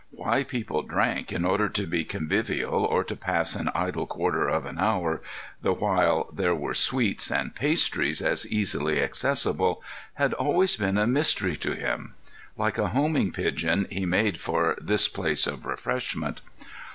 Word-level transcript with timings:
Why 0.09 0.43
people 0.43 0.81
drank 0.81 1.31
in 1.31 1.45
order 1.45 1.69
to 1.69 1.85
be 1.85 2.03
convivial 2.03 2.83
or 2.85 3.03
to 3.03 3.15
pass 3.15 3.53
an 3.55 3.69
idle 3.75 4.07
quarter 4.07 4.47
of 4.49 4.65
an 4.65 4.79
hour, 4.79 5.21
the 5.61 5.73
while 5.73 6.27
there 6.33 6.55
were 6.55 6.73
sweets 6.73 7.29
and 7.29 7.53
pastries 7.53 8.19
as 8.19 8.47
easily 8.47 8.99
accessible, 8.99 9.83
had 10.15 10.33
always 10.33 10.75
been 10.75 10.97
a 10.97 11.05
mystery 11.05 11.55
to 11.57 11.75
him. 11.75 12.15
Like 12.57 12.79
a 12.79 12.87
homing 12.87 13.31
pigeon, 13.31 13.85
he 13.91 14.07
made 14.07 14.41
for 14.41 14.75
this 14.81 15.07
place 15.07 15.45
of 15.45 15.67
refreshment. 15.67 16.41